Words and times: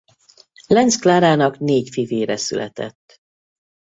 Lenz 0.67 0.95
Klárának 0.95 1.59
négy 1.59 1.89
fivére 1.89 2.37
született. 2.37 3.21